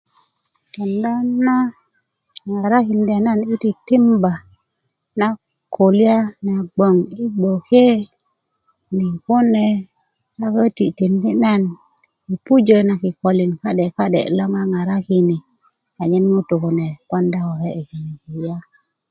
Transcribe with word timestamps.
kenda 0.73 1.13
na 1.45 1.55
ŋarakinda 2.59 3.15
na 3.25 3.31
i 3.53 3.55
titimba 3.63 4.33
na 5.19 5.27
kulyá 5.75 6.15
na 6.45 6.53
bgoŋ 6.75 6.95
i 7.23 7.25
gboke 7.35 7.85
ni 8.97 9.07
kune 9.25 9.67
a 10.43 10.45
köti 10.55 10.85
tindi 10.97 11.31
na 11.43 11.51
i 12.33 12.35
pujö 12.45 12.77
na 12.87 12.93
kikölin 13.01 13.53
ka'de 13.61 13.85
ka'de 13.97 14.21
lo 14.37 14.45
ŋaŋarakini 14.53 15.37
a 16.01 16.03
nyen 16.09 16.25
ŋutu 16.33 16.55
kune 16.63 16.87
ponda 17.09 17.39
koke 17.47 17.69
i 17.81 17.83
kine 17.89 18.11
kulya 18.23 18.57